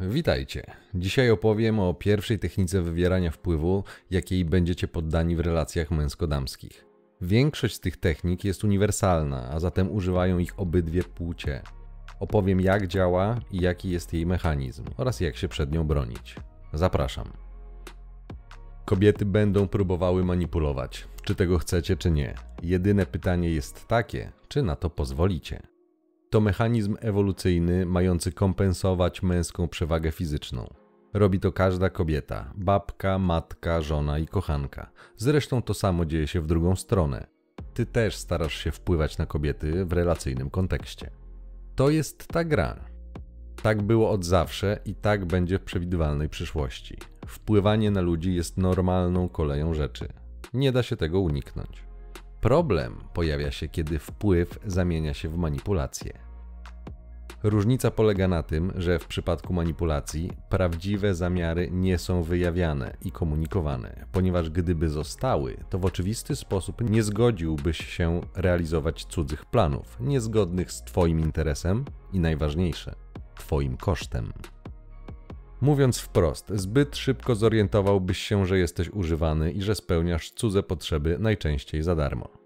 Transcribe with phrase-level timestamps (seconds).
[0.00, 0.62] Witajcie.
[0.94, 6.84] Dzisiaj opowiem o pierwszej technice wywierania wpływu, jakiej będziecie poddani w relacjach męsko-damskich.
[7.20, 11.62] Większość z tych technik jest uniwersalna, a zatem używają ich obydwie płcie.
[12.20, 16.36] Opowiem jak działa i jaki jest jej mechanizm oraz jak się przed nią bronić.
[16.72, 17.32] Zapraszam.
[18.84, 22.34] Kobiety będą próbowały manipulować, czy tego chcecie, czy nie.
[22.62, 25.69] Jedyne pytanie jest takie, czy na to pozwolicie.
[26.30, 30.74] To mechanizm ewolucyjny mający kompensować męską przewagę fizyczną.
[31.14, 34.90] Robi to każda kobieta babka, matka, żona i kochanka.
[35.16, 37.26] Zresztą to samo dzieje się w drugą stronę.
[37.74, 41.10] Ty też starasz się wpływać na kobiety w relacyjnym kontekście.
[41.76, 42.84] To jest ta gra.
[43.62, 46.98] Tak było od zawsze i tak będzie w przewidywalnej przyszłości.
[47.26, 50.08] Wpływanie na ludzi jest normalną koleją rzeczy.
[50.54, 51.90] Nie da się tego uniknąć.
[52.40, 56.29] Problem pojawia się, kiedy wpływ zamienia się w manipulację.
[57.42, 64.06] Różnica polega na tym, że w przypadku manipulacji prawdziwe zamiary nie są wyjawiane i komunikowane,
[64.12, 70.82] ponieważ gdyby zostały, to w oczywisty sposób nie zgodziłbyś się realizować cudzych planów, niezgodnych z
[70.82, 72.94] Twoim interesem i najważniejsze,
[73.38, 74.32] Twoim kosztem.
[75.60, 81.82] Mówiąc wprost, zbyt szybko zorientowałbyś się, że jesteś używany i że spełniasz cudze potrzeby najczęściej
[81.82, 82.39] za darmo.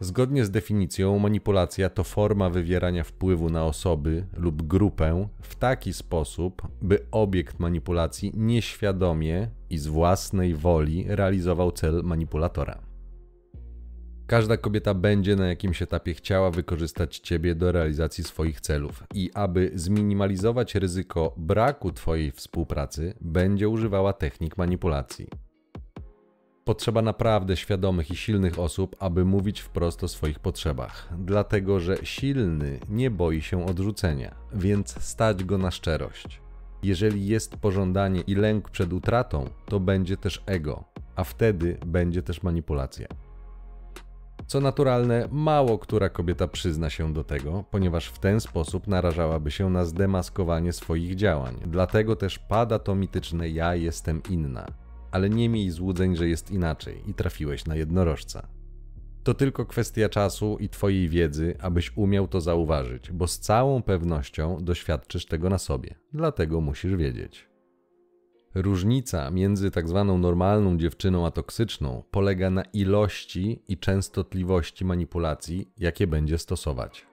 [0.00, 6.62] Zgodnie z definicją, manipulacja to forma wywierania wpływu na osoby lub grupę w taki sposób,
[6.82, 12.78] by obiekt manipulacji nieświadomie i z własnej woli realizował cel manipulatora.
[14.26, 19.70] Każda kobieta będzie na jakimś etapie chciała wykorzystać Ciebie do realizacji swoich celów i aby
[19.74, 25.47] zminimalizować ryzyko braku Twojej współpracy, będzie używała technik manipulacji.
[26.68, 32.80] Potrzeba naprawdę świadomych i silnych osób, aby mówić wprost o swoich potrzebach, dlatego że silny
[32.88, 36.40] nie boi się odrzucenia, więc stać go na szczerość.
[36.82, 40.84] Jeżeli jest pożądanie i lęk przed utratą, to będzie też ego,
[41.16, 43.06] a wtedy będzie też manipulacja.
[44.46, 49.70] Co naturalne, mało która kobieta przyzna się do tego, ponieważ w ten sposób narażałaby się
[49.70, 51.54] na zdemaskowanie swoich działań.
[51.66, 54.87] Dlatego też pada to mityczne ja jestem inna.
[55.10, 58.48] Ale nie miej złudzeń, że jest inaczej i trafiłeś na jednorożca.
[59.24, 64.58] To tylko kwestia czasu i Twojej wiedzy, abyś umiał to zauważyć, bo z całą pewnością
[64.60, 65.94] doświadczysz tego na sobie.
[66.12, 67.48] Dlatego musisz wiedzieć.
[68.54, 76.06] Różnica między tak zwaną normalną dziewczyną a toksyczną polega na ilości i częstotliwości manipulacji, jakie
[76.06, 77.06] będzie stosować.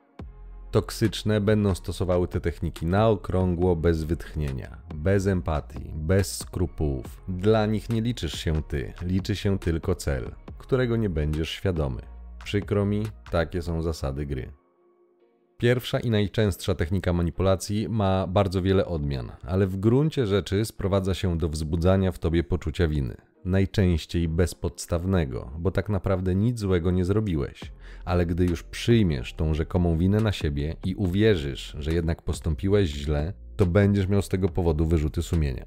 [0.75, 7.23] Toksyczne będą stosowały te techniki na okrągło, bez wytchnienia, bez empatii, bez skrupułów.
[7.27, 12.01] Dla nich nie liczysz się ty, liczy się tylko cel, którego nie będziesz świadomy.
[12.43, 14.51] Przykro mi, takie są zasady gry.
[15.57, 21.37] Pierwsza i najczęstsza technika manipulacji ma bardzo wiele odmian, ale w gruncie rzeczy sprowadza się
[21.37, 23.17] do wzbudzania w tobie poczucia winy.
[23.45, 27.71] Najczęściej bezpodstawnego, bo tak naprawdę nic złego nie zrobiłeś.
[28.05, 33.33] Ale gdy już przyjmiesz tą rzekomą winę na siebie i uwierzysz, że jednak postąpiłeś źle,
[33.57, 35.65] to będziesz miał z tego powodu wyrzuty sumienia.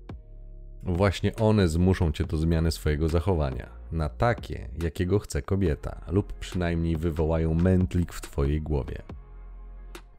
[0.83, 6.97] Właśnie one zmuszą cię do zmiany swojego zachowania na takie, jakiego chce kobieta, lub przynajmniej
[6.97, 9.03] wywołają mętlik w twojej głowie.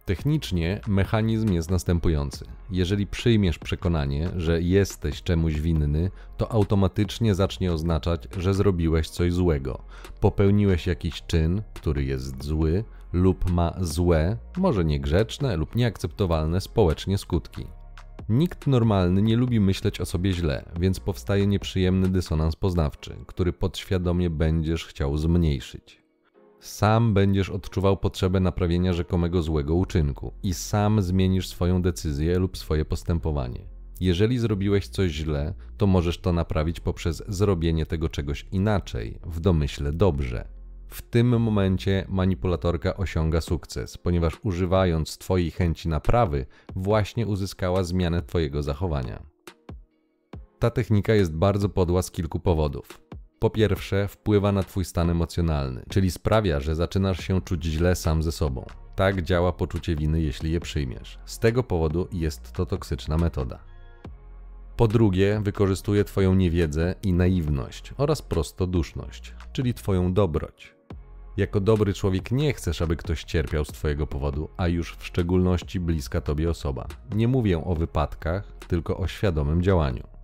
[0.09, 2.45] Technicznie mechanizm jest następujący.
[2.71, 9.83] Jeżeli przyjmiesz przekonanie, że jesteś czemuś winny, to automatycznie zacznie oznaczać, że zrobiłeś coś złego.
[10.19, 12.83] Popełniłeś jakiś czyn, który jest zły
[13.13, 17.65] lub ma złe, może niegrzeczne lub nieakceptowalne społecznie skutki.
[18.29, 24.29] Nikt normalny nie lubi myśleć o sobie źle, więc powstaje nieprzyjemny dysonans poznawczy, który podświadomie
[24.29, 26.08] będziesz chciał zmniejszyć.
[26.59, 32.85] Sam będziesz odczuwał potrzebę naprawienia rzekomego złego uczynku i sam zmienisz swoją decyzję lub swoje
[32.85, 33.59] postępowanie.
[33.99, 39.91] Jeżeli zrobiłeś coś źle, to możesz to naprawić poprzez zrobienie tego czegoś inaczej, w domyśle
[39.91, 40.47] dobrze.
[40.87, 46.45] W tym momencie manipulatorka osiąga sukces, ponieważ używając Twojej chęci naprawy,
[46.75, 49.23] właśnie uzyskała zmianę Twojego zachowania.
[50.59, 53.08] Ta technika jest bardzo podła z kilku powodów.
[53.39, 58.24] Po pierwsze, wpływa na Twój stan emocjonalny, czyli sprawia, że zaczynasz się czuć źle sam
[58.24, 58.65] ze sobą.
[58.95, 61.19] Tak działa poczucie winy, jeśli je przyjmiesz.
[61.25, 63.59] Z tego powodu jest to toksyczna metoda.
[64.77, 70.75] Po drugie, wykorzystuje Twoją niewiedzę i naiwność oraz prostoduszność, czyli Twoją dobroć.
[71.38, 75.80] Jako dobry człowiek nie chcesz, aby ktoś cierpiał z Twojego powodu, a już w szczególności
[75.80, 76.88] bliska Tobie osoba.
[77.15, 80.19] Nie mówię o wypadkach, tylko o świadomym działaniu.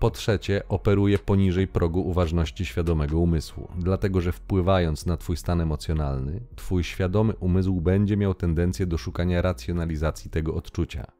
[0.00, 6.40] Po trzecie, operuje poniżej progu uważności świadomego umysłu, dlatego że wpływając na Twój stan emocjonalny,
[6.56, 11.12] Twój świadomy umysł będzie miał tendencję do szukania racjonalizacji tego odczucia.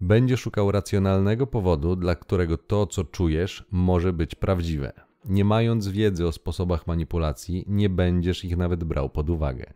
[0.00, 4.92] Będzie szukał racjonalnego powodu, dla którego to, co czujesz, może być prawdziwe.
[5.24, 9.72] Nie mając wiedzy o sposobach manipulacji, nie będziesz ich nawet brał pod uwagę.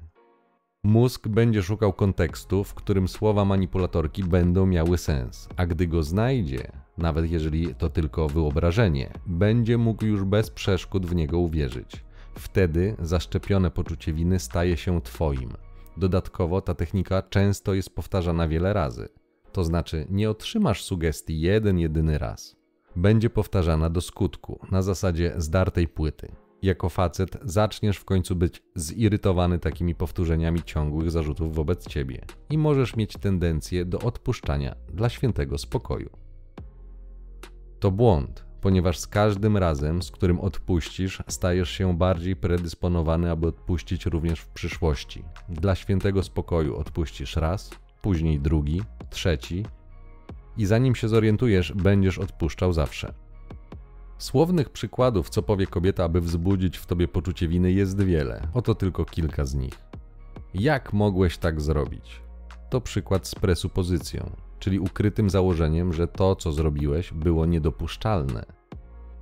[0.84, 6.85] Mózg będzie szukał kontekstu, w którym słowa manipulatorki będą miały sens, a gdy go znajdzie,
[6.98, 12.04] nawet jeżeli to tylko wyobrażenie, będzie mógł już bez przeszkód w niego uwierzyć.
[12.34, 15.52] Wtedy zaszczepione poczucie winy staje się Twoim.
[15.96, 19.08] Dodatkowo ta technika często jest powtarzana wiele razy.
[19.52, 22.56] To znaczy, nie otrzymasz sugestii jeden, jedyny raz.
[22.96, 26.28] Będzie powtarzana do skutku, na zasadzie zdartej płyty.
[26.62, 32.96] Jako facet zaczniesz w końcu być zirytowany takimi powtórzeniami ciągłych zarzutów wobec ciebie i możesz
[32.96, 36.25] mieć tendencję do odpuszczania dla świętego spokoju.
[37.86, 44.06] To błąd, ponieważ z każdym razem, z którym odpuścisz, stajesz się bardziej predysponowany, aby odpuścić
[44.06, 45.24] również w przyszłości.
[45.48, 47.70] Dla świętego spokoju odpuścisz raz,
[48.02, 49.66] później drugi, trzeci
[50.56, 53.14] i zanim się zorientujesz, będziesz odpuszczał zawsze.
[54.18, 58.48] Słownych przykładów, co powie kobieta, aby wzbudzić w tobie poczucie winy, jest wiele.
[58.54, 59.78] Oto tylko kilka z nich.
[60.54, 62.20] Jak mogłeś tak zrobić?
[62.70, 68.44] To przykład z presupozycją, czyli ukrytym założeniem, że to, co zrobiłeś, było niedopuszczalne.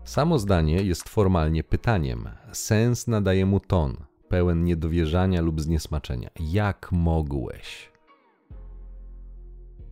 [0.05, 2.29] Samo zdanie jest formalnie pytaniem.
[2.53, 3.97] Sens nadaje mu ton,
[4.29, 6.31] pełen niedowierzania lub zniesmaczenia.
[6.41, 7.93] Jak mogłeś?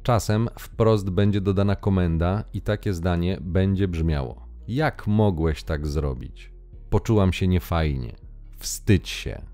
[0.03, 6.53] Czasem wprost będzie dodana komenda i takie zdanie będzie brzmiało: Jak mogłeś tak zrobić?
[6.91, 8.17] Poczułam się niefajnie.
[8.59, 9.52] Wstydź się.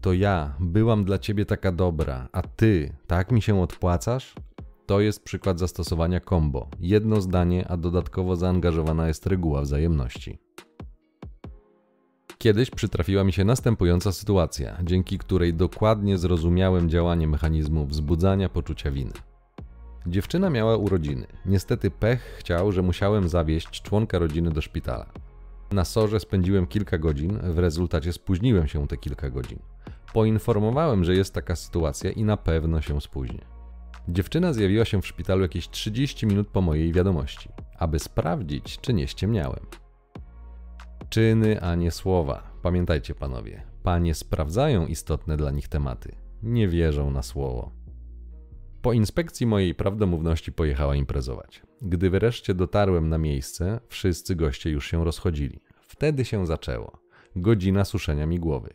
[0.00, 4.34] To ja byłam dla ciebie taka dobra, a ty tak mi się odpłacasz?
[4.86, 6.68] To jest przykład zastosowania combo.
[6.80, 10.38] Jedno zdanie, a dodatkowo zaangażowana jest reguła wzajemności.
[12.38, 19.12] Kiedyś przytrafiła mi się następująca sytuacja, dzięki której dokładnie zrozumiałem działanie mechanizmu wzbudzania poczucia winy.
[20.06, 21.26] Dziewczyna miała urodziny.
[21.46, 25.06] Niestety pech chciał, że musiałem zawieźć członka rodziny do szpitala.
[25.70, 29.58] Na sorze spędziłem kilka godzin, w rezultacie spóźniłem się te kilka godzin.
[30.12, 33.40] Poinformowałem, że jest taka sytuacja i na pewno się spóźnię.
[34.08, 37.48] Dziewczyna zjawiła się w szpitalu jakieś 30 minut po mojej wiadomości,
[37.78, 39.66] aby sprawdzić, czy nie ściemniałem.
[41.08, 42.42] Czyny, a nie słowa.
[42.62, 47.77] Pamiętajcie, panowie, panie sprawdzają istotne dla nich tematy, nie wierzą na słowo.
[48.82, 51.62] Po inspekcji mojej prawdomówności pojechała imprezować.
[51.82, 55.60] Gdy wreszcie dotarłem na miejsce, wszyscy goście już się rozchodzili.
[55.80, 56.98] Wtedy się zaczęło.
[57.36, 58.70] Godzina suszenia mi głowy.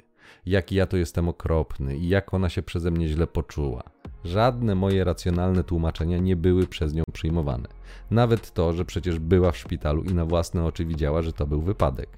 [0.45, 3.83] Jaki ja to jestem okropny i jak ona się przeze mnie źle poczuła.
[4.23, 7.69] Żadne moje racjonalne tłumaczenia nie były przez nią przyjmowane.
[8.11, 11.61] Nawet to, że przecież była w szpitalu i na własne oczy widziała, że to był
[11.61, 12.17] wypadek.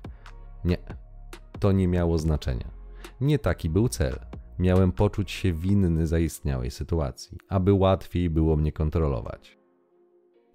[0.65, 0.77] Nie,
[1.59, 2.71] to nie miało znaczenia.
[3.21, 4.19] Nie taki był cel.
[4.59, 9.57] Miałem poczuć się winny zaistniałej sytuacji, aby łatwiej było mnie kontrolować.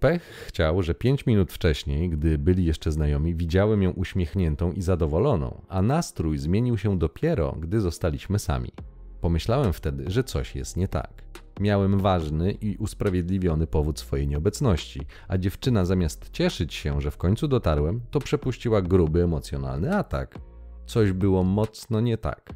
[0.00, 5.62] Pech chciał, że pięć minut wcześniej, gdy byli jeszcze znajomi, widziałem ją uśmiechniętą i zadowoloną,
[5.69, 8.73] a nastrój zmienił się dopiero, gdy zostaliśmy sami.
[9.20, 11.23] Pomyślałem wtedy, że coś jest nie tak.
[11.61, 17.49] Miałem ważny i usprawiedliwiony powód swojej nieobecności, a dziewczyna zamiast cieszyć się, że w końcu
[17.49, 20.38] dotarłem, to przepuściła gruby emocjonalny atak.
[20.87, 22.50] Coś było mocno nie tak.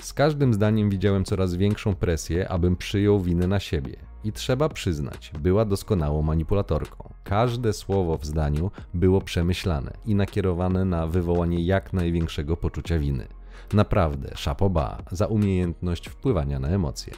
[0.00, 3.96] Z każdym zdaniem widziałem coraz większą presję, abym przyjął winę na siebie.
[4.24, 7.14] I trzeba przyznać, była doskonałą manipulatorką.
[7.24, 13.26] Każde słowo w zdaniu było przemyślane i nakierowane na wywołanie jak największego poczucia winy.
[13.72, 17.14] Naprawdę, szapoba za umiejętność wpływania na emocje.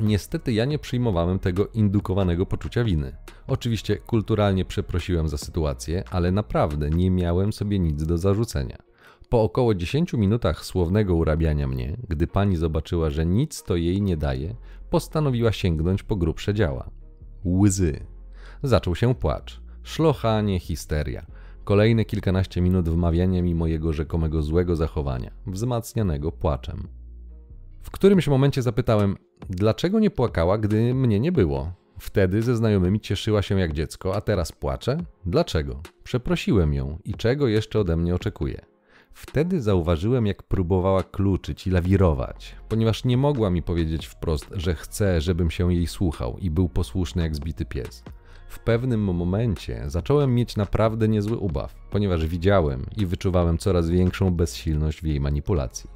[0.00, 3.16] Niestety ja nie przyjmowałem tego indukowanego poczucia winy.
[3.46, 8.76] Oczywiście kulturalnie przeprosiłem za sytuację, ale naprawdę nie miałem sobie nic do zarzucenia.
[9.34, 14.16] Po około 10 minutach słownego urabiania mnie, gdy pani zobaczyła, że nic to jej nie
[14.16, 14.54] daje,
[14.90, 16.90] postanowiła sięgnąć po grubsze działa.
[17.44, 18.06] Łzy.
[18.62, 19.60] Zaczął się płacz.
[19.82, 21.26] Szlochanie, histeria.
[21.64, 26.88] Kolejne kilkanaście minut wmawiania mi mojego rzekomego złego zachowania, wzmacnianego płaczem.
[27.82, 29.16] W którymś momencie zapytałem,
[29.50, 31.72] dlaczego nie płakała, gdy mnie nie było?
[31.98, 34.98] Wtedy ze znajomymi cieszyła się jak dziecko, a teraz płacze?
[35.26, 35.82] Dlaczego?
[36.04, 38.73] Przeprosiłem ją i czego jeszcze ode mnie oczekuje?
[39.14, 45.20] Wtedy zauważyłem, jak próbowała kluczyć i lawirować, ponieważ nie mogła mi powiedzieć wprost, że chce,
[45.20, 48.04] żebym się jej słuchał i był posłuszny jak zbity pies.
[48.48, 55.00] W pewnym momencie zacząłem mieć naprawdę niezły ubaw, ponieważ widziałem i wyczuwałem coraz większą bezsilność
[55.00, 55.90] w jej manipulacji.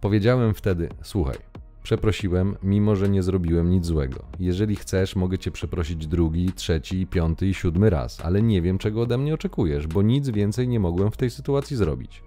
[0.00, 1.38] Powiedziałem wtedy: Słuchaj,
[1.84, 4.24] przeprosiłem, mimo że nie zrobiłem nic złego.
[4.40, 9.02] Jeżeli chcesz, mogę cię przeprosić drugi, trzeci, piąty i siódmy raz, ale nie wiem, czego
[9.02, 12.22] ode mnie oczekujesz, bo nic więcej nie mogłem w tej sytuacji zrobić.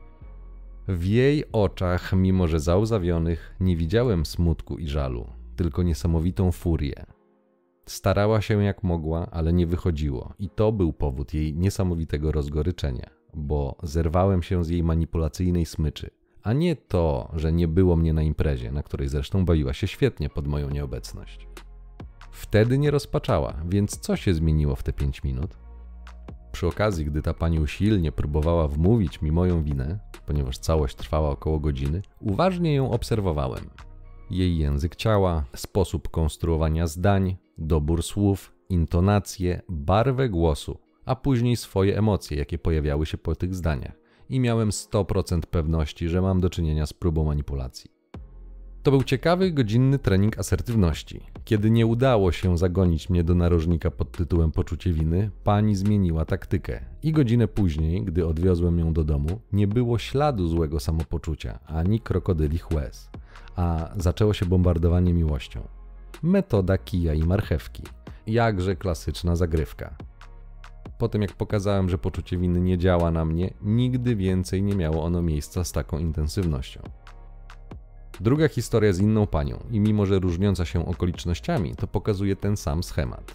[0.87, 7.05] W jej oczach, mimo że załzawionych, nie widziałem smutku i żalu, tylko niesamowitą furię.
[7.85, 13.75] Starała się jak mogła, ale nie wychodziło, i to był powód jej niesamowitego rozgoryczenia, bo
[13.83, 16.09] zerwałem się z jej manipulacyjnej smyczy,
[16.43, 20.29] a nie to, że nie było mnie na imprezie, na której zresztą bawiła się świetnie
[20.29, 21.47] pod moją nieobecność.
[22.31, 25.57] Wtedy nie rozpaczała, więc co się zmieniło w te pięć minut?
[26.51, 31.59] Przy okazji, gdy ta pani usilnie próbowała wmówić mi moją winę, ponieważ całość trwała około
[31.59, 33.69] godziny, uważnie ją obserwowałem.
[34.29, 42.37] Jej język ciała, sposób konstruowania zdań, dobór słów, intonacje, barwę głosu, a później swoje emocje,
[42.37, 44.06] jakie pojawiały się po tych zdaniach.
[44.29, 47.97] I miałem 100% pewności, że mam do czynienia z próbą manipulacji.
[48.83, 51.21] To był ciekawy, godzinny trening asertywności.
[51.45, 56.85] Kiedy nie udało się zagonić mnie do narożnika pod tytułem poczucie winy, pani zmieniła taktykę.
[57.03, 62.71] I godzinę później, gdy odwiozłem ją do domu, nie było śladu złego samopoczucia, ani krokodylich
[62.71, 63.09] łez.
[63.55, 65.67] A zaczęło się bombardowanie miłością.
[66.23, 67.83] Metoda kija i marchewki.
[68.27, 69.95] Jakże klasyczna zagrywka.
[70.97, 75.03] Po tym jak pokazałem, że poczucie winy nie działa na mnie, nigdy więcej nie miało
[75.03, 76.81] ono miejsca z taką intensywnością.
[78.19, 82.83] Druga historia z inną panią i mimo, że różniąca się okolicznościami, to pokazuje ten sam
[82.83, 83.33] schemat.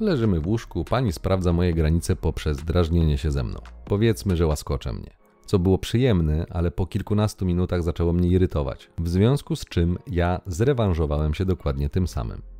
[0.00, 3.60] Leżymy w łóżku, pani sprawdza moje granice poprzez drażnienie się ze mną.
[3.84, 5.10] Powiedzmy, że łaskocze mnie.
[5.46, 10.40] Co było przyjemne, ale po kilkunastu minutach zaczęło mnie irytować, w związku z czym ja
[10.46, 12.53] zrewanżowałem się dokładnie tym samym.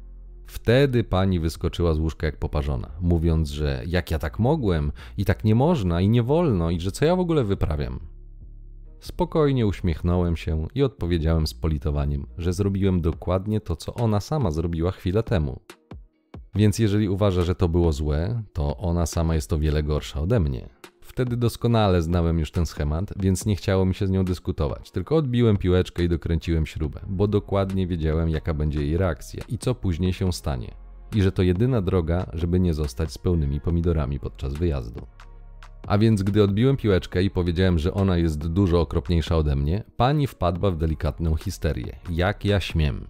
[0.46, 5.44] Wtedy pani wyskoczyła z łóżka jak poparzona, mówiąc, że jak ja tak mogłem, i tak
[5.44, 8.00] nie można, i nie wolno, i że co ja w ogóle wyprawiam.
[9.00, 14.90] Spokojnie uśmiechnąłem się i odpowiedziałem z politowaniem, że zrobiłem dokładnie to, co ona sama zrobiła
[14.90, 15.60] chwilę temu.
[16.54, 20.40] Więc jeżeli uważa, że to było złe, to ona sama jest o wiele gorsza ode
[20.40, 20.68] mnie.
[21.04, 24.90] Wtedy doskonale znałem już ten schemat, więc nie chciało mi się z nią dyskutować.
[24.90, 29.74] Tylko odbiłem piłeczkę i dokręciłem śrubę, bo dokładnie wiedziałem, jaka będzie jej reakcja i co
[29.74, 30.74] później się stanie.
[31.14, 35.06] I że to jedyna droga, żeby nie zostać z pełnymi pomidorami podczas wyjazdu.
[35.86, 40.26] A więc gdy odbiłem piłeczkę i powiedziałem, że ona jest dużo okropniejsza ode mnie, pani
[40.26, 41.96] wpadła w delikatną histerię.
[42.10, 43.06] Jak ja śmiem.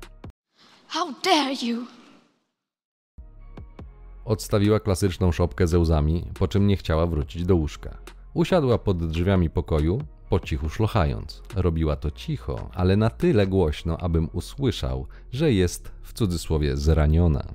[0.88, 2.03] How dare you!
[4.24, 7.98] Odstawiła klasyczną szopkę ze łzami, po czym nie chciała wrócić do łóżka.
[8.34, 11.42] Usiadła pod drzwiami pokoju, po cichu szlochając.
[11.56, 17.54] Robiła to cicho, ale na tyle głośno, abym usłyszał, że jest w cudzysłowie zraniona.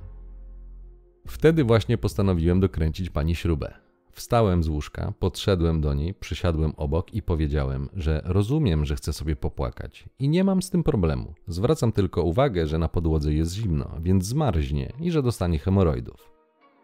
[1.26, 3.74] Wtedy właśnie postanowiłem dokręcić pani śrubę.
[4.12, 9.36] Wstałem z łóżka, podszedłem do niej, przysiadłem obok i powiedziałem, że rozumiem, że chce sobie
[9.36, 11.34] popłakać i nie mam z tym problemu.
[11.46, 16.39] Zwracam tylko uwagę, że na podłodze jest zimno, więc zmarznie i że dostanie hemoroidów.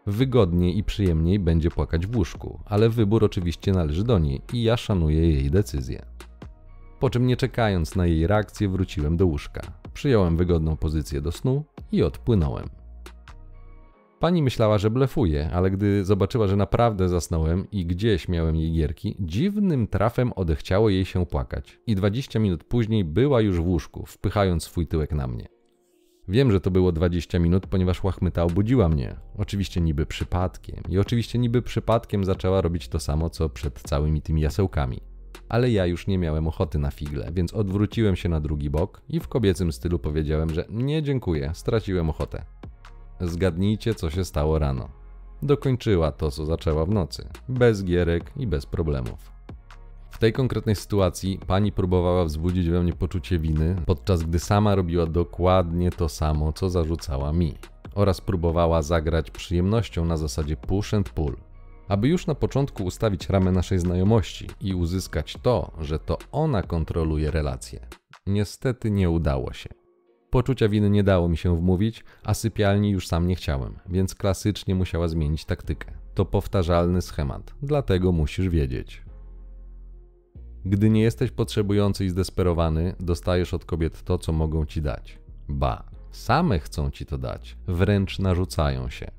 [0.07, 4.77] Wygodniej i przyjemniej będzie płakać w łóżku, ale wybór oczywiście należy do niej i ja
[4.77, 6.05] szanuję jej decyzję.
[6.99, 9.61] Po czym nie czekając na jej reakcję wróciłem do łóżka.
[9.93, 12.69] Przyjąłem wygodną pozycję do snu i odpłynąłem.
[14.19, 19.15] Pani myślała, że blefuję, ale gdy zobaczyła, że naprawdę zasnąłem i gdzieś miałem jej gierki,
[19.19, 21.79] dziwnym trafem odechciało jej się płakać.
[21.87, 25.56] I 20 minut później była już w łóżku, wpychając swój tyłek na mnie.
[26.29, 29.15] Wiem, że to było 20 minut, ponieważ łachmyta obudziła mnie.
[29.37, 30.83] Oczywiście niby przypadkiem.
[30.89, 35.01] I oczywiście niby przypadkiem zaczęła robić to samo, co przed całymi tymi jasełkami.
[35.49, 39.19] Ale ja już nie miałem ochoty na figle, więc odwróciłem się na drugi bok i
[39.19, 42.45] w kobiecym stylu powiedziałem, że nie dziękuję, straciłem ochotę.
[43.21, 44.89] Zgadnijcie, co się stało rano.
[45.41, 49.36] Dokończyła to, co zaczęła w nocy, bez gierek i bez problemów.
[50.17, 55.05] W tej konkretnej sytuacji pani próbowała wzbudzić we mnie poczucie winy, podczas gdy sama robiła
[55.05, 57.55] dokładnie to samo, co zarzucała mi,
[57.95, 61.37] oraz próbowała zagrać przyjemnością na zasadzie push and pull,
[61.87, 67.31] aby już na początku ustawić ramę naszej znajomości i uzyskać to, że to ona kontroluje
[67.31, 67.87] relacje.
[68.27, 69.69] Niestety nie udało się.
[70.29, 74.75] Poczucia winy nie dało mi się wmówić, a sypialni już sam nie chciałem, więc klasycznie
[74.75, 75.91] musiała zmienić taktykę.
[76.13, 79.06] To powtarzalny schemat, dlatego musisz wiedzieć.
[80.65, 85.19] Gdy nie jesteś potrzebujący i zdesperowany, dostajesz od kobiet to, co mogą ci dać.
[85.49, 89.11] Ba, same chcą ci to dać, wręcz narzucają się.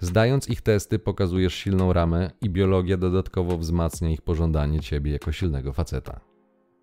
[0.00, 5.72] Zdając ich testy, pokazujesz silną ramę i biologia dodatkowo wzmacnia ich pożądanie ciebie jako silnego
[5.72, 6.20] faceta.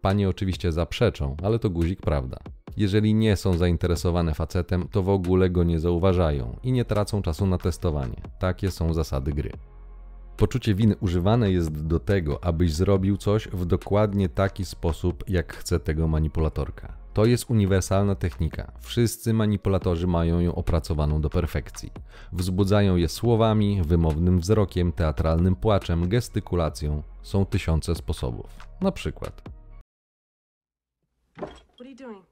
[0.01, 2.37] Panie oczywiście zaprzeczą, ale to guzik prawda.
[2.77, 7.47] Jeżeli nie są zainteresowane facetem, to w ogóle go nie zauważają i nie tracą czasu
[7.47, 8.21] na testowanie.
[8.39, 9.51] Takie są zasady gry.
[10.41, 15.79] Poczucie winy używane jest do tego, abyś zrobił coś w dokładnie taki sposób, jak chce
[15.79, 16.97] tego manipulatorka.
[17.13, 18.71] To jest uniwersalna technika.
[18.79, 21.91] Wszyscy manipulatorzy mają ją opracowaną do perfekcji.
[22.33, 27.03] Wzbudzają je słowami, wymownym wzrokiem, teatralnym płaczem, gestykulacją.
[27.21, 28.49] Są tysiące sposobów.
[28.81, 29.41] Na przykład.
[31.37, 32.25] What are you doing?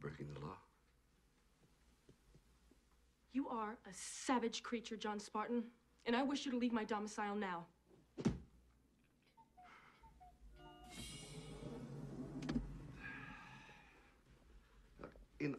[0.00, 0.56] breaking the law.
[3.32, 5.62] You are a savage creature, John Spartan,
[6.08, 7.64] and I wish you to leave my domicile now.
[15.40, 15.56] In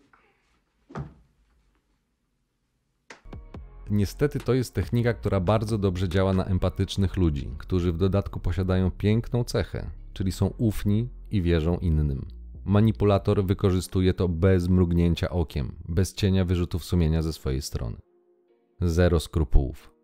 [3.89, 8.91] Niestety to jest technika, która bardzo dobrze działa na empatycznych ludzi, którzy w dodatku posiadają
[8.91, 12.27] piękną cechę, czyli są ufni i wierzą innym.
[12.65, 17.97] Manipulator wykorzystuje to bez mrugnięcia okiem, bez cienia wyrzutów sumienia ze swojej strony.
[18.81, 19.98] Zero skrupułów.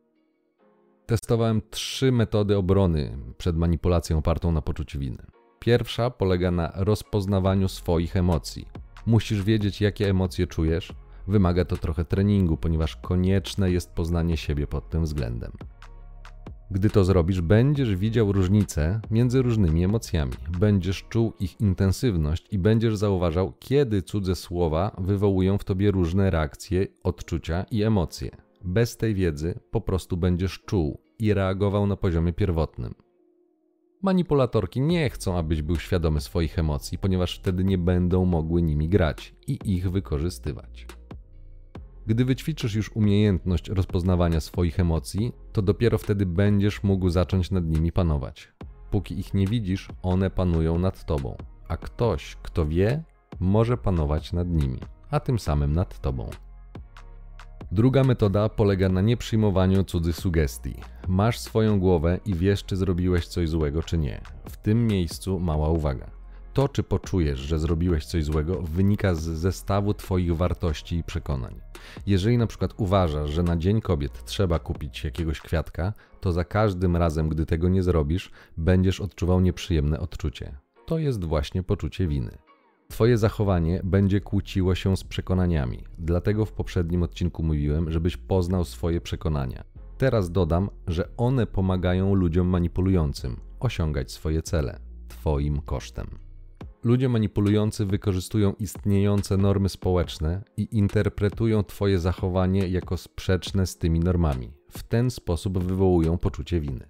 [1.06, 5.26] Testowałem trzy metody obrony przed manipulacją opartą na poczuciu winy.
[5.60, 8.68] Pierwsza polega na rozpoznawaniu swoich emocji.
[9.06, 10.94] Musisz wiedzieć, jakie emocje czujesz.
[11.28, 15.52] Wymaga to trochę treningu, ponieważ konieczne jest poznanie siebie pod tym względem.
[16.72, 22.96] Gdy to zrobisz, będziesz widział różnice między różnymi emocjami, będziesz czuł ich intensywność i będziesz
[22.96, 28.45] zauważał, kiedy cudze słowa wywołują w tobie różne reakcje, odczucia i emocje.
[28.66, 32.96] Bez tej wiedzy po prostu będziesz czuł i reagował na poziomie pierwotnym.
[34.02, 39.36] Manipulatorki nie chcą, abyś był świadomy swoich emocji, ponieważ wtedy nie będą mogły nimi grać
[39.48, 40.88] i ich wykorzystywać.
[42.08, 47.92] Gdy wyćwiczysz już umiejętność rozpoznawania swoich emocji, to dopiero wtedy będziesz mógł zacząć nad nimi
[47.92, 48.54] panować.
[48.92, 53.04] Póki ich nie widzisz, one panują nad tobą, a ktoś, kto wie,
[53.40, 54.80] może panować nad nimi,
[55.10, 56.30] a tym samym nad tobą.
[57.72, 60.76] Druga metoda polega na nieprzyjmowaniu cudzych sugestii.
[61.08, 64.22] Masz swoją głowę i wiesz, czy zrobiłeś coś złego, czy nie.
[64.50, 66.12] W tym miejscu mała uwaga.
[66.54, 71.62] To, czy poczujesz, że zrobiłeś coś złego, wynika z zestawu Twoich wartości i przekonań.
[72.08, 76.98] Jeżeli na przykład uważasz, że na Dzień Kobiet trzeba kupić jakiegoś kwiatka, to za każdym
[76.98, 80.58] razem, gdy tego nie zrobisz, będziesz odczuwał nieprzyjemne odczucie.
[80.86, 82.45] To jest właśnie poczucie winy.
[82.88, 89.02] Twoje zachowanie będzie kłóciło się z przekonaniami, dlatego w poprzednim odcinku mówiłem, żebyś poznał swoje
[89.02, 89.64] przekonania.
[89.98, 96.08] Teraz dodam, że one pomagają ludziom manipulującym osiągać swoje cele Twoim kosztem.
[96.84, 104.54] Ludzie manipulujący wykorzystują istniejące normy społeczne i interpretują Twoje zachowanie jako sprzeczne z tymi normami.
[104.72, 106.86] W ten sposób wywołują poczucie winy.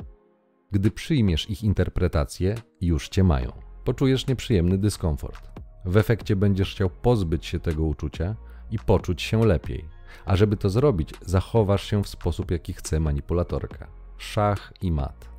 [0.71, 3.51] Gdy przyjmiesz ich interpretację, już cię mają.
[3.83, 5.64] Poczujesz nieprzyjemny dyskomfort.
[5.85, 8.35] W efekcie będziesz chciał pozbyć się tego uczucia
[8.71, 9.85] i poczuć się lepiej.
[10.25, 13.87] A żeby to zrobić, zachowasz się w sposób, jaki chce manipulatorka.
[14.17, 15.29] Szach i mat.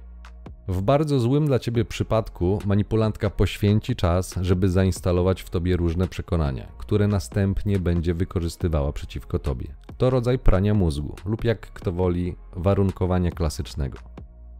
[0.68, 6.66] W bardzo złym dla ciebie przypadku manipulantka poświęci czas, żeby zainstalować w tobie różne przekonania,
[6.78, 9.66] które następnie będzie wykorzystywała przeciwko tobie.
[9.98, 13.98] To rodzaj prania mózgu, lub jak kto woli, warunkowania klasycznego.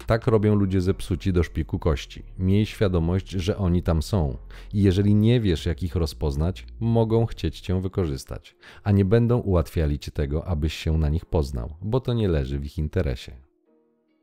[0.07, 2.23] Tak robią ludzie zepsuci do szpiku kości.
[2.39, 4.37] Miej świadomość, że oni tam są
[4.73, 9.99] i jeżeli nie wiesz, jak ich rozpoznać, mogą chcieć cię wykorzystać, a nie będą ułatwiali
[9.99, 13.33] ci tego, abyś się na nich poznał, bo to nie leży w ich interesie.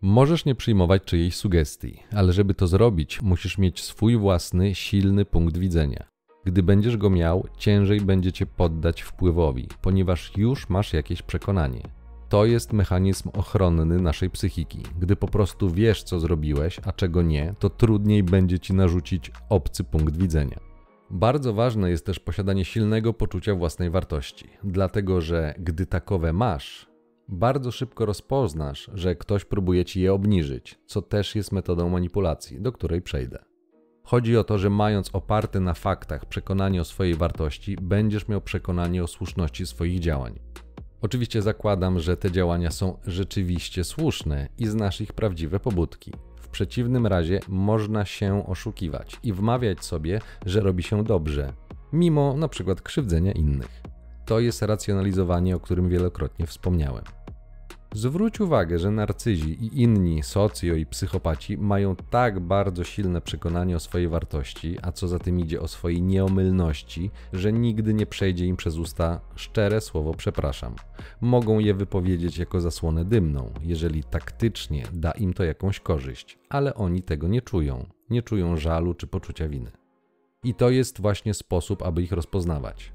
[0.01, 5.57] Możesz nie przyjmować czyjejś sugestii, ale żeby to zrobić, musisz mieć swój własny, silny punkt
[5.57, 6.07] widzenia.
[6.45, 12.02] Gdy będziesz go miał, ciężej będzie cię poddać wpływowi, ponieważ już masz jakieś przekonanie.
[12.33, 14.83] To jest mechanizm ochronny naszej psychiki.
[14.99, 19.83] Gdy po prostu wiesz, co zrobiłeś, a czego nie, to trudniej będzie ci narzucić obcy
[19.83, 20.59] punkt widzenia.
[21.09, 26.89] Bardzo ważne jest też posiadanie silnego poczucia własnej wartości, dlatego że gdy takowe masz,
[27.27, 32.71] bardzo szybko rozpoznasz, że ktoś próbuje ci je obniżyć, co też jest metodą manipulacji, do
[32.71, 33.39] której przejdę.
[34.03, 39.03] Chodzi o to, że mając oparte na faktach przekonanie o swojej wartości, będziesz miał przekonanie
[39.03, 40.39] o słuszności swoich działań.
[41.03, 46.11] Oczywiście zakładam, że te działania są rzeczywiście słuszne i znasz ich prawdziwe pobudki.
[46.35, 51.53] W przeciwnym razie można się oszukiwać i wmawiać sobie, że robi się dobrze,
[51.93, 53.81] mimo na przykład krzywdzenia innych.
[54.25, 57.03] To jest racjonalizowanie, o którym wielokrotnie wspomniałem.
[57.95, 63.79] Zwróć uwagę, że narcyzi i inni socjo i psychopaci mają tak bardzo silne przekonanie o
[63.79, 68.57] swojej wartości, a co za tym idzie o swojej nieomylności, że nigdy nie przejdzie im
[68.57, 70.75] przez usta szczere słowo przepraszam.
[71.21, 77.01] Mogą je wypowiedzieć jako zasłonę dymną, jeżeli taktycznie da im to jakąś korzyść, ale oni
[77.01, 79.71] tego nie czują, nie czują żalu czy poczucia winy.
[80.43, 82.92] I to jest właśnie sposób, aby ich rozpoznawać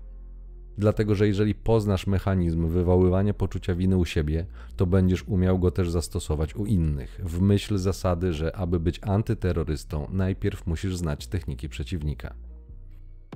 [0.79, 5.91] dlatego że jeżeli poznasz mechanizm wywoływania poczucia winy u siebie, to będziesz umiał go też
[5.91, 12.35] zastosować u innych, w myśl zasady, że aby być antyterrorystą, najpierw musisz znać techniki przeciwnika.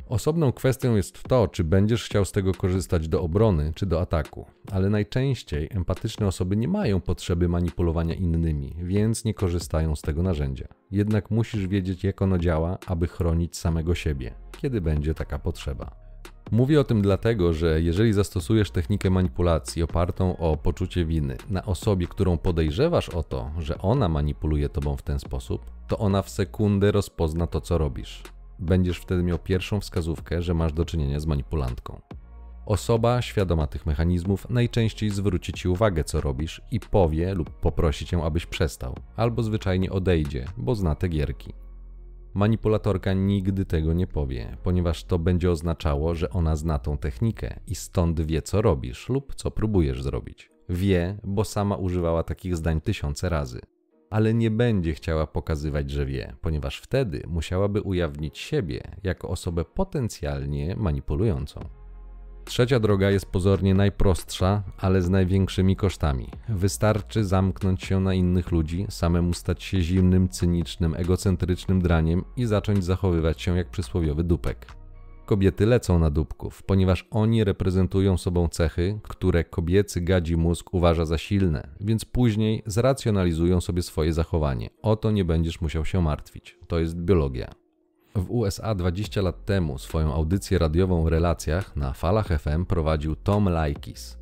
[0.09, 4.46] Osobną kwestią jest to, czy będziesz chciał z tego korzystać do obrony czy do ataku,
[4.72, 10.68] ale najczęściej empatyczne osoby nie mają potrzeby manipulowania innymi, więc nie korzystają z tego narzędzia.
[10.90, 16.01] Jednak musisz wiedzieć, jak ono działa, aby chronić samego siebie, kiedy będzie taka potrzeba.
[16.52, 22.06] Mówię o tym dlatego, że jeżeli zastosujesz technikę manipulacji opartą o poczucie winy na osobie,
[22.06, 26.92] którą podejrzewasz o to, że ona manipuluje tobą w ten sposób, to ona w sekundę
[26.92, 28.22] rozpozna to, co robisz.
[28.58, 32.00] Będziesz wtedy miał pierwszą wskazówkę, że masz do czynienia z manipulantką.
[32.66, 38.22] Osoba świadoma tych mechanizmów najczęściej zwróci ci uwagę, co robisz i powie lub poprosi cię,
[38.22, 41.52] abyś przestał, albo zwyczajnie odejdzie, bo zna te gierki.
[42.34, 47.74] Manipulatorka nigdy tego nie powie, ponieważ to będzie oznaczało, że ona zna tą technikę i
[47.74, 50.50] stąd wie, co robisz lub co próbujesz zrobić.
[50.68, 53.60] Wie, bo sama używała takich zdań tysiące razy.
[54.10, 60.76] Ale nie będzie chciała pokazywać, że wie, ponieważ wtedy musiałaby ujawnić siebie jako osobę potencjalnie
[60.76, 61.81] manipulującą.
[62.44, 66.28] Trzecia droga jest pozornie najprostsza, ale z największymi kosztami.
[66.48, 72.85] Wystarczy zamknąć się na innych ludzi, samemu stać się zimnym, cynicznym, egocentrycznym draniem i zacząć
[72.85, 74.66] zachowywać się jak przysłowiowy dupek.
[75.26, 81.18] Kobiety lecą na dupków, ponieważ oni reprezentują sobą cechy, które kobiecy gadzi mózg uważa za
[81.18, 84.70] silne, więc później zracjonalizują sobie swoje zachowanie.
[84.83, 86.59] O to nie będziesz musiał się martwić.
[86.68, 87.62] To jest biologia.
[88.14, 93.48] W USA 20 lat temu swoją audycję radiową w relacjach na falach FM prowadził Tom
[93.48, 94.18] Leikis.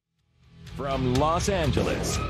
[0.77, 2.21] From Los Angeles,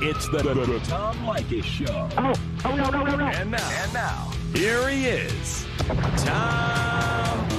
[0.00, 1.16] it's the, the, the Tom
[1.62, 1.96] Show.
[2.16, 2.32] Oh,
[2.64, 3.24] oh no, no, no, no.
[3.24, 5.66] And now, and now, here he is,
[6.26, 7.58] Tom.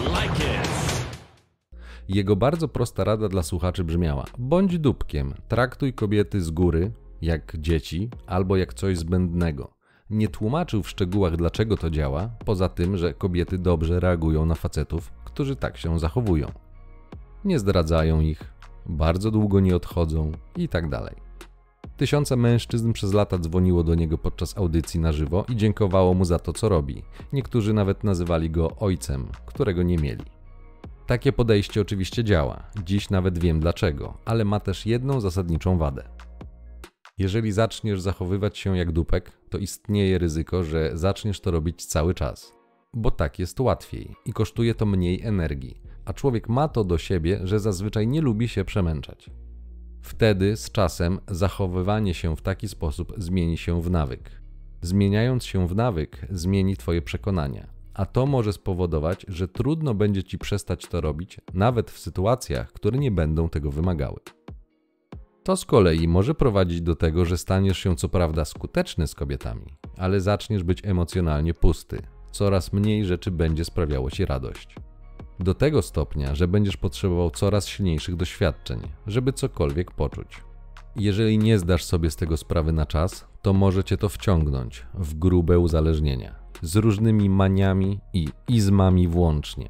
[2.09, 6.91] Jego bardzo prosta rada dla słuchaczy brzmiała: bądź dupkiem, traktuj kobiety z góry,
[7.21, 9.78] jak dzieci, albo jak coś zbędnego.
[10.09, 15.11] Nie tłumaczył w szczegółach, dlaczego to działa, poza tym, że kobiety dobrze reagują na facetów,
[15.25, 16.51] którzy tak się zachowują.
[17.45, 18.53] Nie zdradzają ich,
[18.85, 21.15] bardzo długo nie odchodzą i tak dalej.
[21.97, 26.39] Tysiące mężczyzn przez lata dzwoniło do niego podczas audycji na żywo i dziękowało mu za
[26.39, 27.03] to, co robi.
[27.33, 30.25] Niektórzy nawet nazywali go ojcem, którego nie mieli.
[31.07, 36.09] Takie podejście oczywiście działa, dziś nawet wiem dlaczego, ale ma też jedną zasadniczą wadę.
[37.17, 42.53] Jeżeli zaczniesz zachowywać się jak dupek, to istnieje ryzyko, że zaczniesz to robić cały czas.
[42.93, 47.39] Bo tak jest łatwiej i kosztuje to mniej energii, a człowiek ma to do siebie,
[47.43, 49.29] że zazwyczaj nie lubi się przemęczać.
[50.01, 54.41] Wtedy z czasem zachowywanie się w taki sposób zmieni się w nawyk.
[54.81, 60.37] Zmieniając się w nawyk, zmieni Twoje przekonania, a to może spowodować, że trudno będzie Ci
[60.37, 64.19] przestać to robić, nawet w sytuacjach, które nie będą tego wymagały.
[65.43, 69.65] To z kolei może prowadzić do tego, że staniesz się co prawda skuteczny z kobietami,
[69.97, 72.01] ale zaczniesz być emocjonalnie pusty.
[72.31, 74.75] Coraz mniej rzeczy będzie sprawiało ci radość.
[75.39, 80.43] Do tego stopnia, że będziesz potrzebował coraz silniejszych doświadczeń, żeby cokolwiek poczuć.
[80.95, 85.13] Jeżeli nie zdasz sobie z tego sprawy na czas, to może cię to wciągnąć w
[85.13, 89.69] grube uzależnienia, z różnymi maniami i izmami włącznie.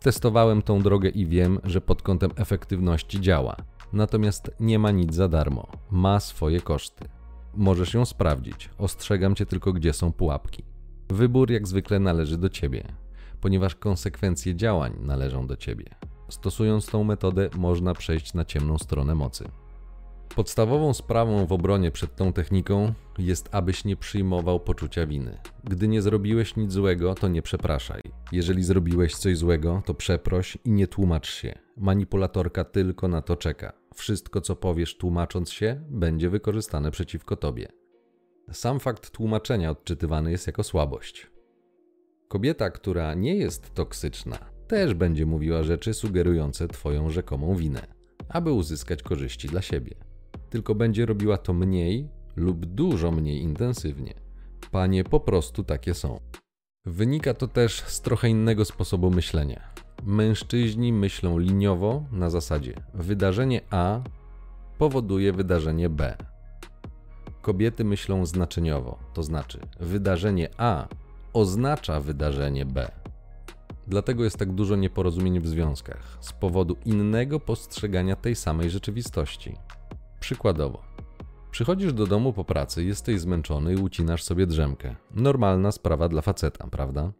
[0.00, 3.56] Testowałem tą drogę i wiem, że pod kątem efektywności działa
[3.94, 7.08] Natomiast nie ma nic za darmo, ma swoje koszty.
[7.54, 10.64] Możesz ją sprawdzić, ostrzegam cię tylko, gdzie są pułapki.
[11.08, 12.84] Wybór jak zwykle należy do ciebie,
[13.40, 15.84] ponieważ konsekwencje działań należą do ciebie.
[16.28, 19.48] Stosując tą metodę, można przejść na ciemną stronę mocy.
[20.34, 25.38] Podstawową sprawą w obronie przed tą techniką jest, abyś nie przyjmował poczucia winy.
[25.64, 28.02] Gdy nie zrobiłeś nic złego, to nie przepraszaj.
[28.32, 31.58] Jeżeli zrobiłeś coś złego, to przeproś i nie tłumacz się.
[31.76, 33.83] Manipulatorka tylko na to czeka.
[33.94, 37.68] Wszystko, co powiesz tłumacząc się, będzie wykorzystane przeciwko tobie.
[38.52, 41.30] Sam fakt tłumaczenia odczytywany jest jako słabość.
[42.28, 47.86] Kobieta, która nie jest toksyczna, też będzie mówiła rzeczy sugerujące Twoją rzekomą winę,
[48.28, 49.94] aby uzyskać korzyści dla siebie.
[50.50, 54.14] Tylko będzie robiła to mniej lub dużo mniej intensywnie.
[54.70, 56.20] Panie po prostu takie są.
[56.86, 59.60] Wynika to też z trochę innego sposobu myślenia.
[60.02, 64.00] Mężczyźni myślą liniowo na zasadzie wydarzenie A
[64.78, 66.16] powoduje wydarzenie B.
[67.42, 70.88] Kobiety myślą znaczeniowo, to znaczy wydarzenie A
[71.32, 72.90] oznacza wydarzenie B.
[73.86, 79.56] Dlatego jest tak dużo nieporozumień w związkach z powodu innego postrzegania tej samej rzeczywistości.
[80.20, 80.82] Przykładowo,
[81.54, 84.96] przychodzisz do domu po pracy, jesteś zmęczony i ucinasz sobie drzemkę.
[85.14, 87.12] Normalna sprawa dla faceta, prawda?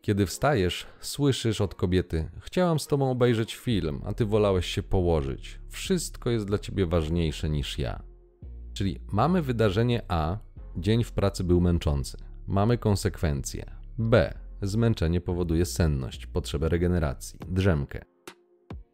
[0.00, 5.60] Kiedy wstajesz, słyszysz od kobiety: Chciałam z tobą obejrzeć film, a ty wolałeś się położyć.
[5.68, 8.02] Wszystko jest dla ciebie ważniejsze niż ja.
[8.72, 10.38] Czyli mamy wydarzenie A,
[10.76, 12.16] dzień w pracy był męczący.
[12.46, 13.70] Mamy konsekwencje.
[13.98, 18.04] B, zmęczenie powoduje senność, potrzebę regeneracji, drzemkę.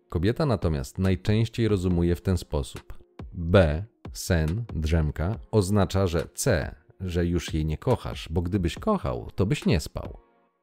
[0.08, 2.98] Kobieta natomiast najczęściej rozumuje w ten sposób:
[3.32, 9.46] B, sen, drzemka, oznacza, że C, że już jej nie kochasz, bo gdybyś kochał, to
[9.46, 10.18] byś nie spał.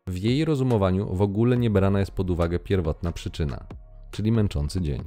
[0.08, 3.66] W jej rozumowaniu w ogóle nie brana jest pod uwagę pierwotna przyczyna.
[4.12, 5.04] czyli męczący dzień.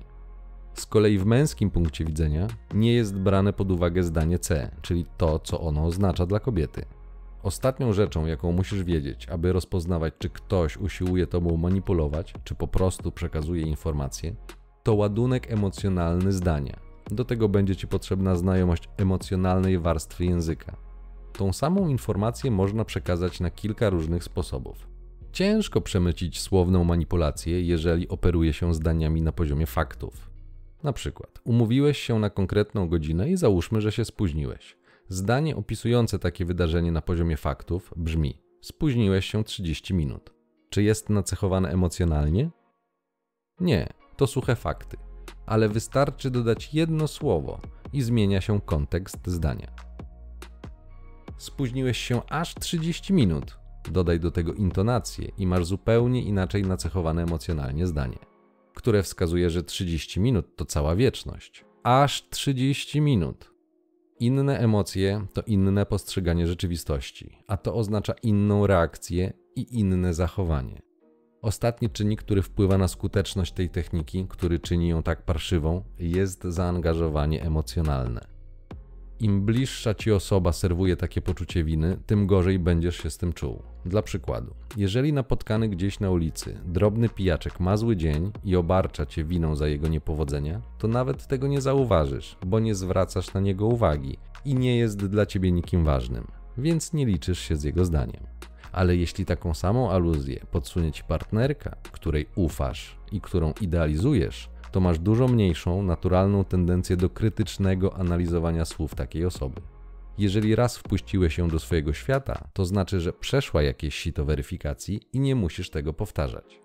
[0.75, 5.39] Z kolei w męskim punkcie widzenia nie jest brane pod uwagę zdanie C, czyli to,
[5.39, 6.85] co ono oznacza dla kobiety.
[7.43, 13.13] Ostatnią rzeczą, jaką musisz wiedzieć, aby rozpoznawać, czy ktoś usiłuje tobą manipulować, czy po prostu
[13.13, 14.35] przekazuje informacje,
[14.83, 16.92] to ładunek emocjonalny zdania.
[17.11, 20.77] Do tego będzie ci potrzebna znajomość emocjonalnej warstwy języka.
[21.33, 24.88] Tą samą informację można przekazać na kilka różnych sposobów.
[25.33, 30.31] Ciężko przemycić słowną manipulację, jeżeli operuje się zdaniami na poziomie faktów.
[30.83, 34.77] Na przykład, umówiłeś się na konkretną godzinę i załóżmy, że się spóźniłeś.
[35.09, 40.35] Zdanie opisujące takie wydarzenie na poziomie faktów brzmi: Spóźniłeś się 30 minut.
[40.71, 42.51] Czy jest nacechowane emocjonalnie?
[43.61, 44.97] Nie, to suche fakty.
[45.47, 47.61] Ale wystarczy dodać jedno słowo
[47.93, 49.73] i zmienia się kontekst zdania.
[51.37, 53.59] Spóźniłeś się aż 30 minut.
[53.91, 58.19] Dodaj do tego intonację i masz zupełnie inaczej nacechowane emocjonalnie zdanie,
[58.75, 61.65] które wskazuje, że 30 minut to cała wieczność.
[61.83, 63.53] Aż 30 minut.
[64.21, 70.92] Inne emocje to inne postrzeganie rzeczywistości, a to oznacza inną reakcję i inne zachowanie.
[71.43, 77.43] Ostatni czynnik, który wpływa na skuteczność tej techniki, który czyni ją tak parszywą, jest zaangażowanie
[77.43, 78.21] emocjonalne.
[79.21, 83.63] Im bliższa ci osoba serwuje takie poczucie winy, tym gorzej będziesz się z tym czuł.
[83.85, 89.25] Dla przykładu, jeżeli napotkany gdzieś na ulicy drobny pijaczek ma zły dzień i obarcza cię
[89.25, 94.19] winą za jego niepowodzenia, to nawet tego nie zauważysz, bo nie zwracasz na niego uwagi
[94.45, 96.27] i nie jest dla ciebie nikim ważnym,
[96.59, 98.27] więc nie liczysz się z jego zdaniem.
[98.73, 104.99] Ale jeśli taką samą aluzję podsunie ci partnerka, której ufasz i którą idealizujesz, to masz
[104.99, 109.61] dużo mniejszą, naturalną tendencję do krytycznego analizowania słów takiej osoby.
[110.19, 115.21] Jeżeli raz wpuściłeś się do swojego świata, to znaczy, że przeszła jakieś sito weryfikacji i
[115.21, 116.61] nie musisz tego powtarzać.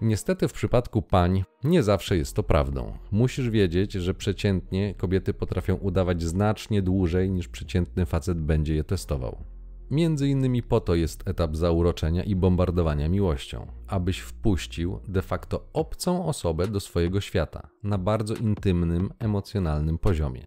[0.00, 2.98] Niestety w przypadku pań nie zawsze jest to prawdą.
[3.10, 9.53] Musisz wiedzieć, że przeciętnie kobiety potrafią udawać znacznie dłużej niż przeciętny facet będzie je testował.
[9.94, 16.26] Między innymi po to jest etap zauroczenia i bombardowania miłością, abyś wpuścił de facto obcą
[16.26, 20.44] osobę do swojego świata na bardzo intymnym, emocjonalnym poziomie.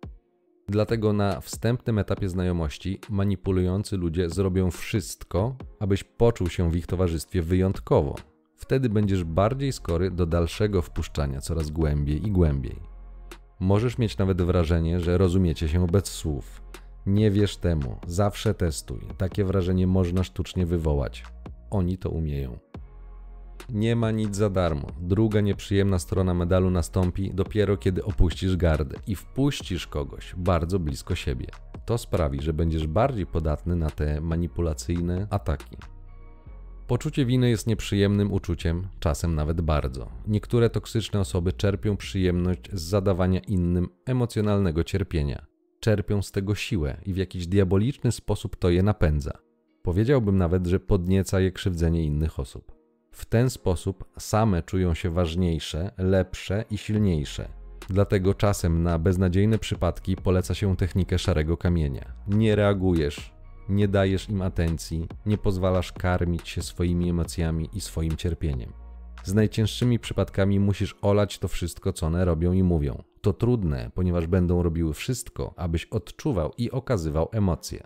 [0.68, 7.42] Dlatego na wstępnym etapie znajomości manipulujący ludzie zrobią wszystko, abyś poczuł się w ich towarzystwie
[7.42, 8.16] wyjątkowo.
[8.56, 12.80] Wtedy będziesz bardziej skory do dalszego wpuszczania coraz głębiej i głębiej.
[13.60, 16.62] Możesz mieć nawet wrażenie, że rozumiecie się bez słów.
[17.08, 19.00] Nie wierz temu, zawsze testuj.
[19.18, 21.24] Takie wrażenie można sztucznie wywołać.
[21.70, 22.60] Oni to umieją.
[23.70, 24.88] Nie ma nic za darmo.
[25.00, 31.48] Druga nieprzyjemna strona medalu nastąpi dopiero kiedy opuścisz gardę i wpuścisz kogoś bardzo blisko siebie.
[31.86, 35.78] To sprawi, że będziesz bardziej podatny na te manipulacyjne ataki.
[36.88, 40.10] Poczucie winy jest nieprzyjemnym uczuciem, czasem nawet bardzo.
[40.28, 45.57] Niektóre toksyczne osoby czerpią przyjemność z zadawania innym emocjonalnego cierpienia.
[45.80, 49.38] Czerpią z tego siłę i w jakiś diaboliczny sposób to je napędza.
[49.84, 52.72] Powiedziałbym nawet, że podnieca je krzywdzenie innych osób.
[53.12, 57.50] W ten sposób same czują się ważniejsze, lepsze i silniejsze.
[57.90, 62.14] Dlatego czasem na beznadziejne przypadki poleca się technikę szarego kamienia.
[62.28, 63.34] Nie reagujesz,
[63.70, 68.74] nie dajesz im atencji, nie pozwalasz karmić się swoimi emocjami i swoim cierpieniem.
[69.24, 73.04] Z najcięższymi przypadkami musisz olać to wszystko, co one robią i mówią.
[73.28, 77.84] To trudne, ponieważ będą robiły wszystko, abyś odczuwał i okazywał emocje.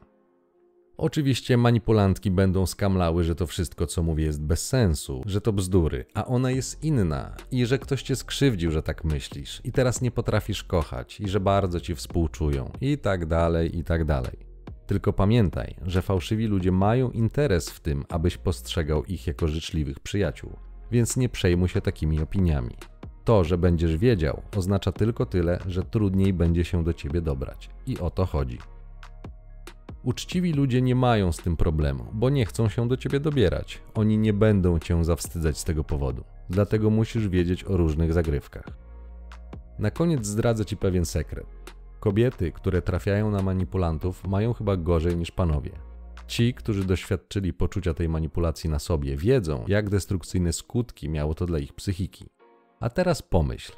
[0.97, 6.05] Oczywiście manipulantki będą skamlały, że to wszystko, co mówię, jest bez sensu, że to bzdury,
[6.13, 10.11] a ona jest inna i że ktoś cię skrzywdził, że tak myślisz i teraz nie
[10.11, 14.37] potrafisz kochać i że bardzo ci współczują i tak dalej, i tak dalej.
[14.87, 20.51] Tylko pamiętaj, że fałszywi ludzie mają interes w tym, abyś postrzegał ich jako życzliwych przyjaciół,
[20.91, 22.90] więc nie przejmuj się takimi opiniami.
[23.23, 27.69] To, że będziesz wiedział, oznacza tylko tyle, że trudniej będzie się do ciebie dobrać.
[27.87, 28.57] I o to chodzi.
[30.03, 33.81] Uczciwi ludzie nie mają z tym problemu, bo nie chcą się do ciebie dobierać.
[33.93, 36.23] Oni nie będą cię zawstydzać z tego powodu.
[36.49, 38.65] Dlatego musisz wiedzieć o różnych zagrywkach.
[39.79, 41.45] Na koniec zdradzę ci pewien sekret.
[41.99, 45.71] Kobiety, które trafiają na manipulantów, mają chyba gorzej niż panowie.
[46.27, 51.59] Ci, którzy doświadczyli poczucia tej manipulacji na sobie, wiedzą, jak destrukcyjne skutki miało to dla
[51.59, 52.25] ich psychiki.
[52.81, 53.73] A teraz pomyśl.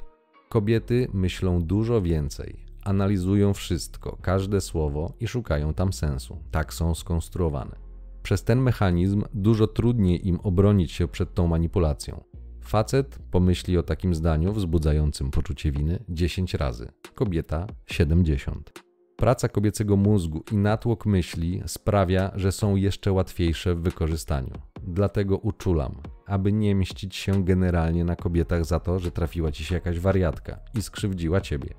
[0.48, 6.38] Kobiety myślą dużo więcej, analizują wszystko, każde słowo i szukają tam sensu.
[6.50, 7.76] Tak są skonstruowane.
[8.22, 12.24] Przez ten mechanizm dużo trudniej im obronić się przed tą manipulacją.
[12.60, 18.72] Facet pomyśli o takim zdaniu wzbudzającym poczucie winy 10 razy, kobieta 70.
[19.16, 24.52] Praca kobiecego mózgu i natłok myśli sprawia, że są jeszcze łatwiejsze w wykorzystaniu.
[24.82, 25.94] Dlatego uczulam.
[26.26, 30.58] Aby nie mścić się generalnie na kobietach za to, że trafiła ci się jakaś wariatka
[30.74, 31.74] i skrzywdziła ciebie.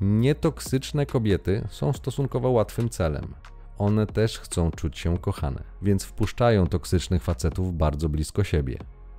[0.00, 3.34] Nietoksyczne kobiety są stosunkowo łatwym celem.
[3.78, 8.78] One też chcą czuć się kochane, więc wpuszczają toksycznych facetów bardzo blisko siebie,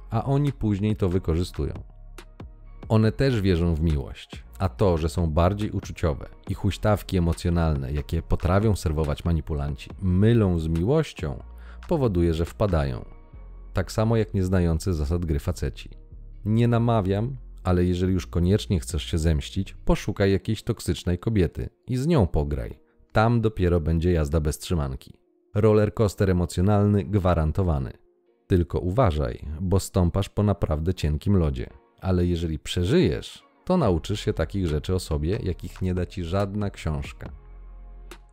[0.10, 1.74] a oni później to wykorzystują.
[2.90, 8.22] One też wierzą w miłość, a to, że są bardziej uczuciowe i huśtawki emocjonalne, jakie
[8.22, 11.44] potrafią serwować manipulanci, mylą z miłością,
[11.88, 13.15] powoduje, że wpadają.
[13.76, 15.90] Tak samo jak nieznający zasad gry faceci.
[16.46, 22.08] Nie namawiam, ale jeżeli już koniecznie chcesz się zemścić, poszukaj jakiejś toksycznej kobiety i z
[22.08, 22.80] nią pograj.
[23.12, 25.14] Tam dopiero będzie jazda bez trzymanki.
[25.56, 27.92] Roller coaster emocjonalny gwarantowany.
[28.48, 31.70] Tylko uważaj, bo stąpasz po naprawdę cienkim lodzie.
[32.02, 36.70] Ale jeżeli przeżyjesz, to nauczysz się takich rzeczy o sobie, jakich nie da ci żadna
[36.70, 37.30] książka.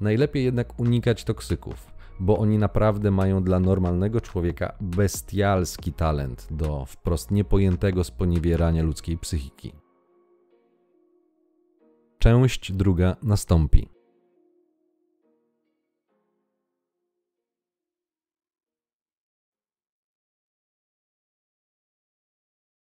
[0.00, 7.30] Najlepiej jednak unikać toksyków, bo oni naprawdę mają dla normalnego człowieka bestialski talent do wprost
[7.30, 9.72] niepojętego sponiewierania ludzkiej psychiki.
[12.18, 13.88] Część druga nastąpi.